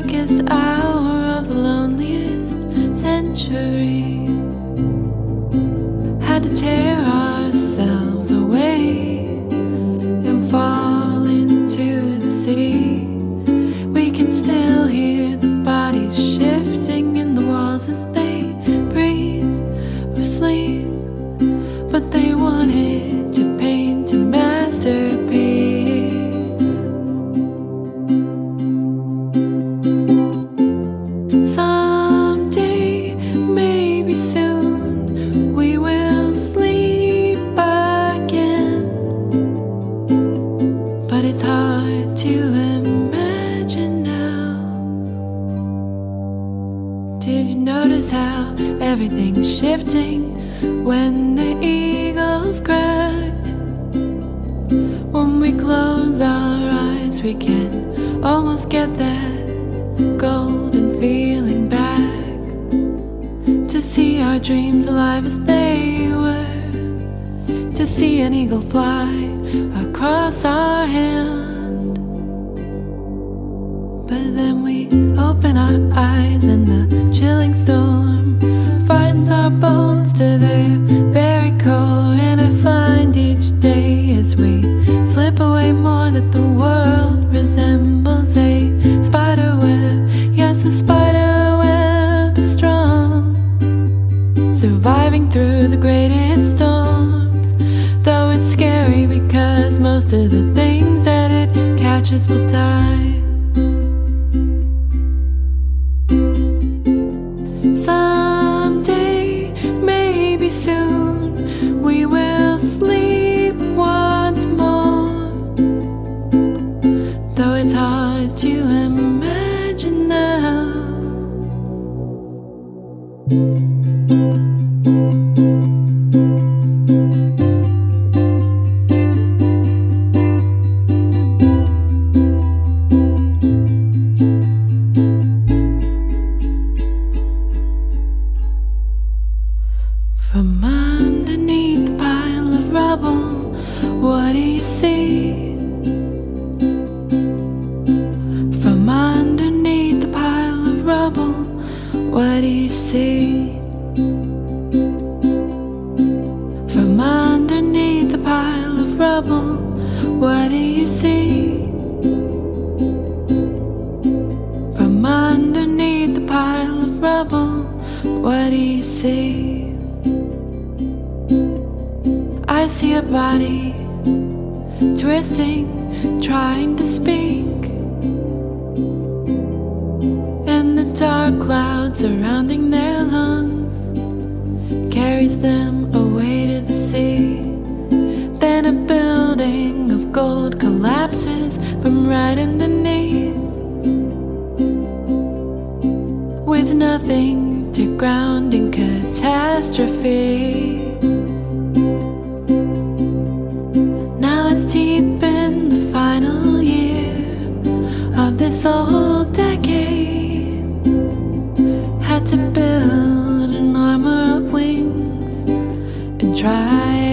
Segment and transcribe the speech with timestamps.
[0.00, 2.52] darkest hour of the loneliest
[3.00, 4.26] century.
[6.24, 6.97] Had to tear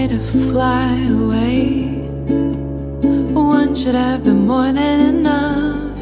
[0.08, 1.84] to fly away.
[3.34, 5.98] One should have been more than enough.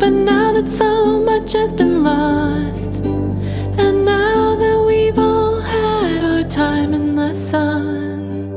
[0.00, 6.48] But now that so much has been lost, and now that we've all had our
[6.48, 8.56] time in the sun,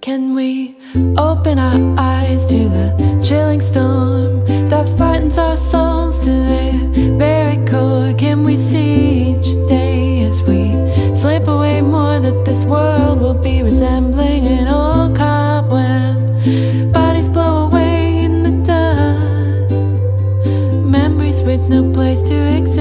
[0.00, 0.76] can we
[1.18, 6.72] open our eyes to the chilling storm that frightens our souls to their
[7.18, 8.14] very core?
[8.14, 10.01] Can we see each day
[11.42, 16.16] slip away more that this world will be resembling an old cobweb?
[16.92, 19.74] Bodies blow away in the dust,
[20.84, 22.71] memories with no place to exist.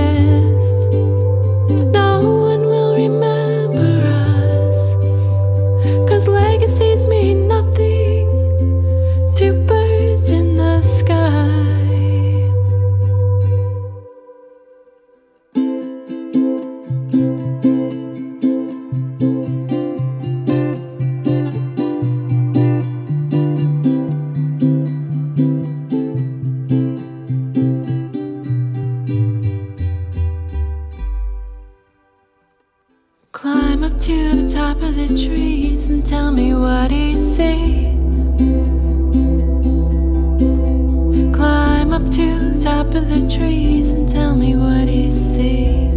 [34.82, 37.92] Top of the trees and tell me what you see.
[41.32, 45.92] Climb up to the top of the trees and tell me what you see.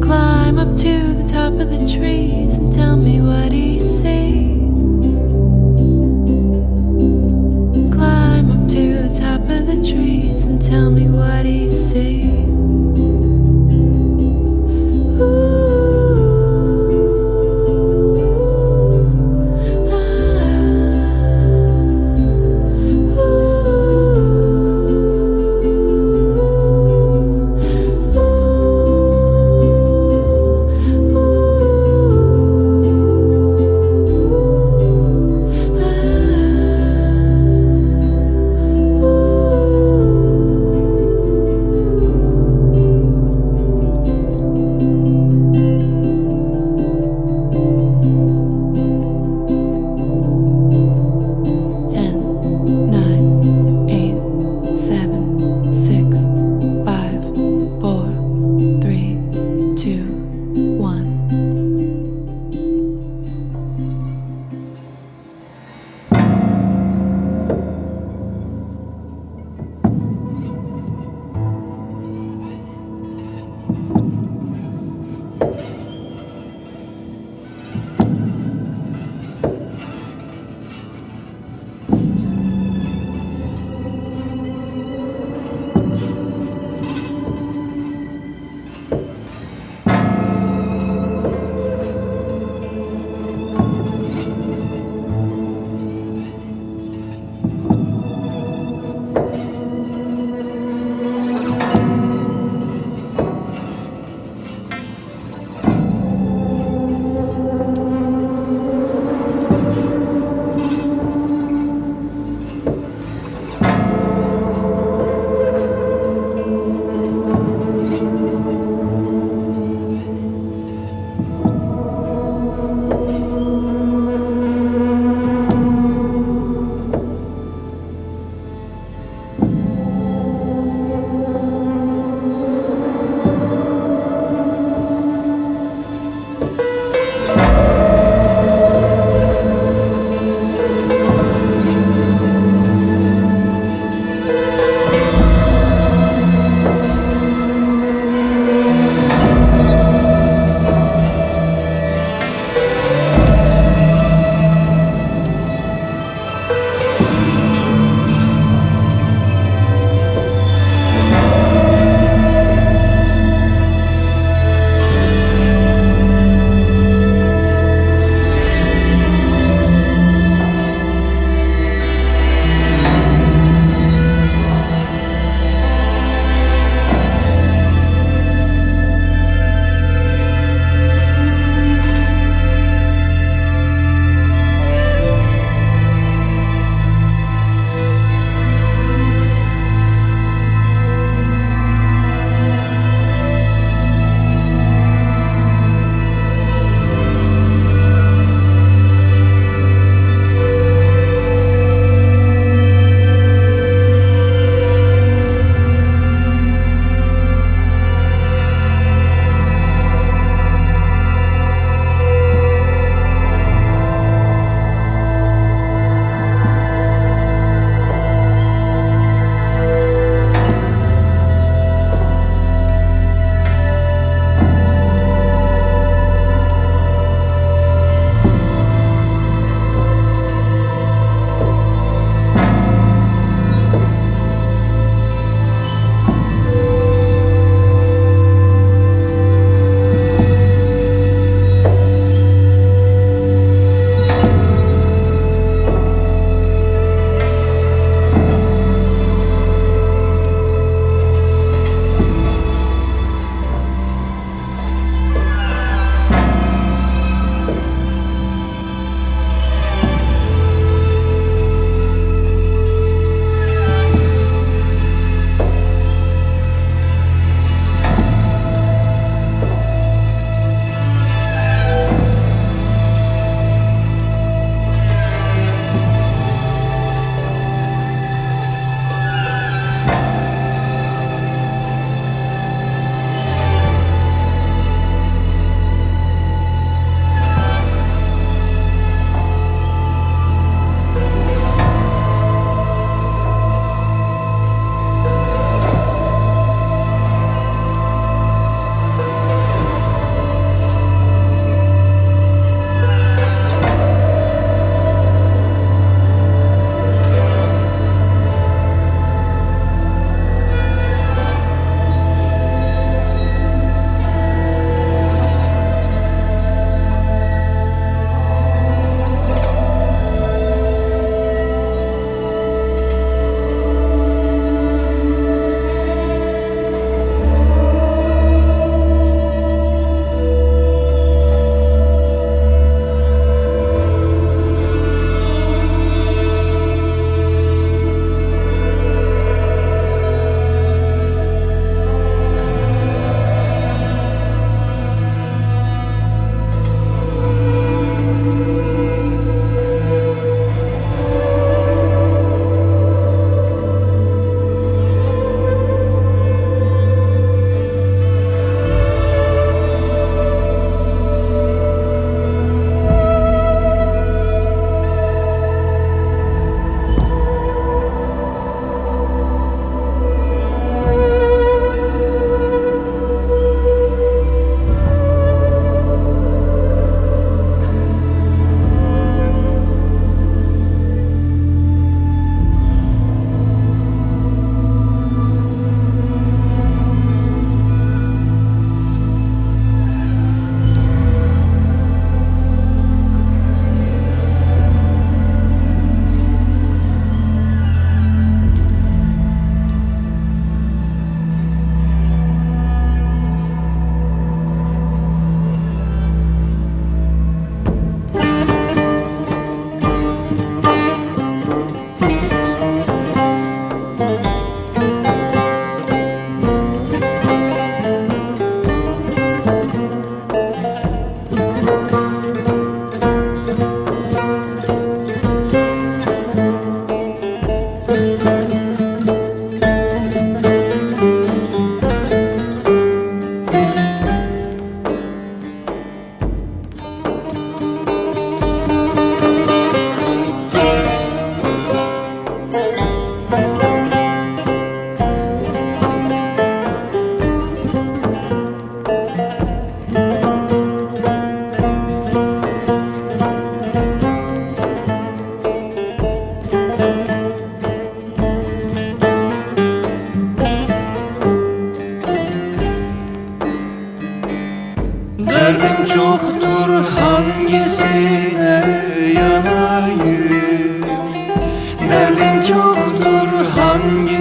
[0.00, 4.58] Climb up to the top of the trees and tell me what you see.
[7.92, 11.71] Climb up to the top of the trees and tell me what you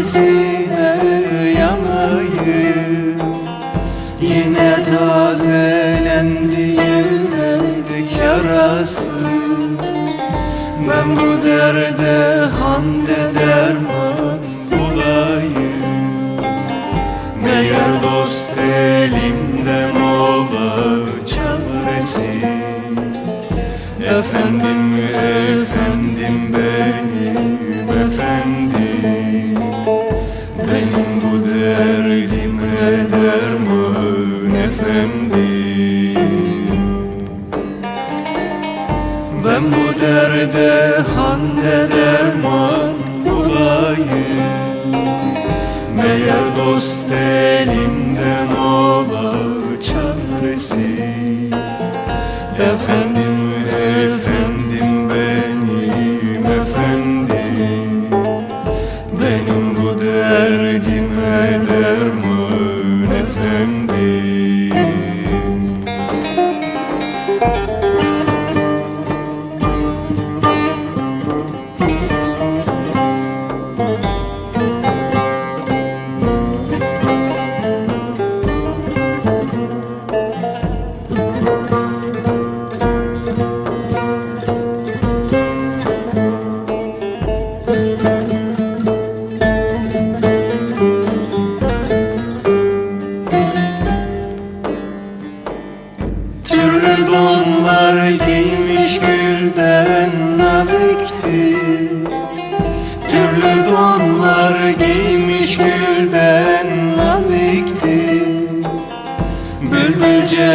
[0.03, 3.17] sesine uyanayım
[4.21, 9.11] Yine tazelendi yürek yarası
[10.87, 12.40] Ben bu derde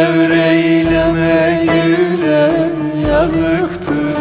[0.07, 2.71] Sevreyleme yüren
[3.09, 4.17] yazıktır.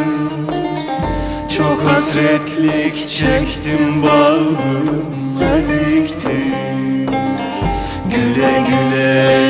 [1.57, 4.57] Çok hasretlik çektim bağım
[5.57, 7.09] eziktir.
[8.11, 9.46] Güle güle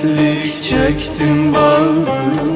[0.00, 2.49] hasretlik çektim bağrıma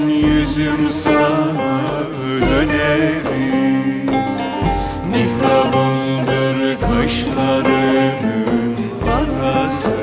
[0.00, 2.02] yüzüm sana
[2.40, 4.06] dönerim.
[5.10, 9.96] Mihrabımdır kaşlarının parası.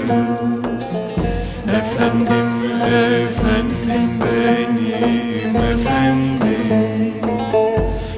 [1.68, 7.14] Efendim, efendim benim efendim.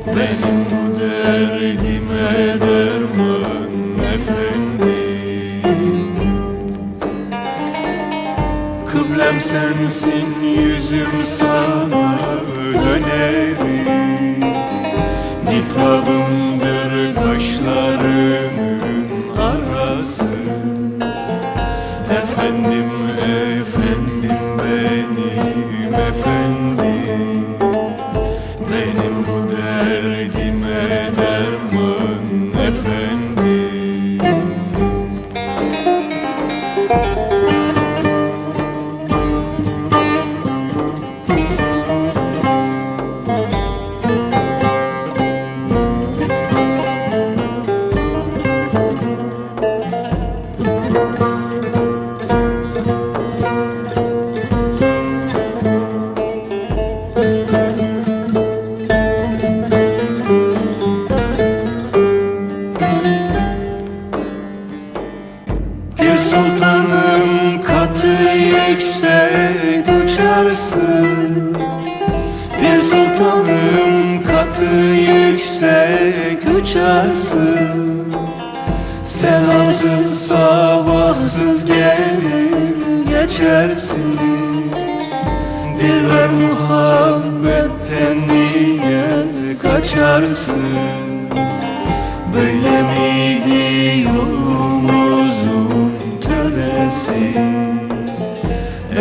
[0.07, 3.72] Benim bu derdime derman
[4.13, 5.61] efendim.
[8.91, 10.31] Kıblem sensin
[10.92, 11.91] gözüm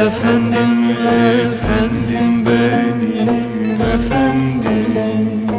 [0.06, 5.50] Efendim, efendim benim efendim.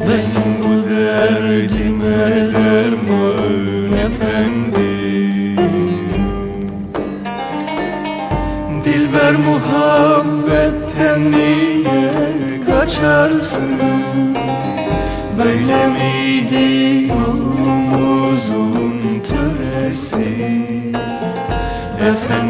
[0.00, 2.20] Benim bu derdime
[2.54, 5.58] derman efendim.
[8.84, 12.10] Dilber muhabbetten niye
[12.66, 13.78] kaçarsın?
[15.38, 16.66] Böyle miydi
[17.08, 20.28] yolumuzun töresi?
[22.00, 22.49] Efendim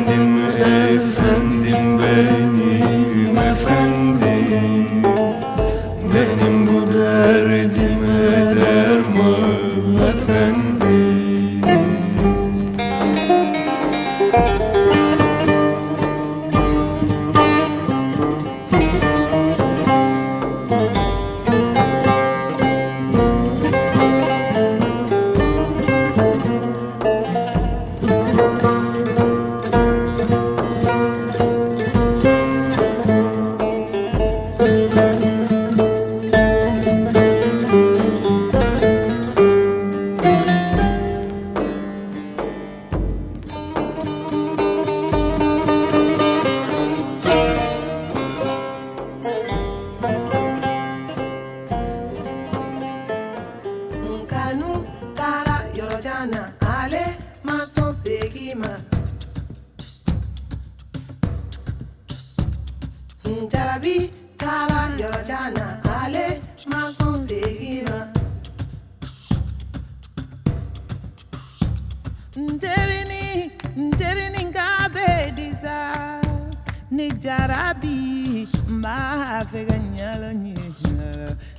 [79.41, 80.35] nyala nyala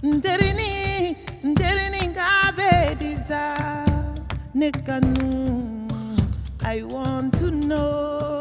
[0.03, 0.69] nterini
[1.43, 2.01] nterini
[4.53, 5.81] nekanu
[6.63, 8.40] I want to know.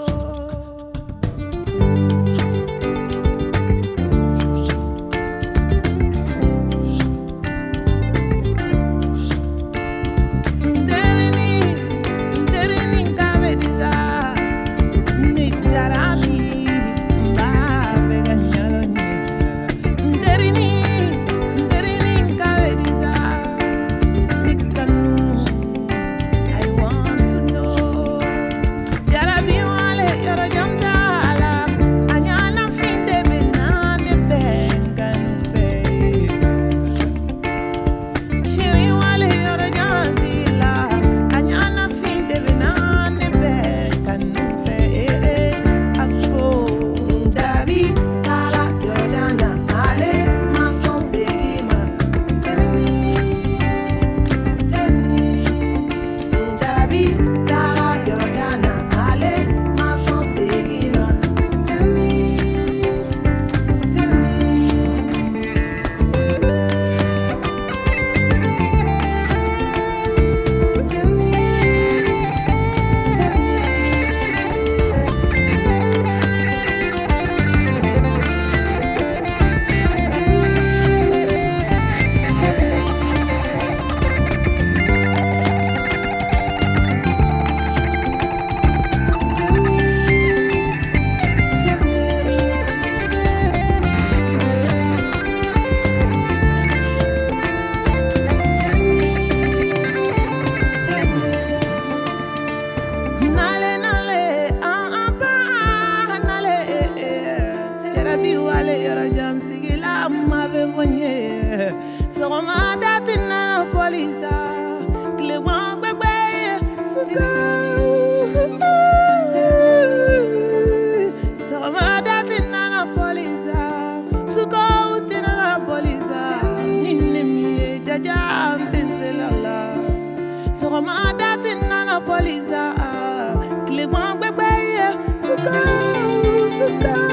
[135.31, 136.81] Sudão, Sudão.
[136.81, 137.10] Tá,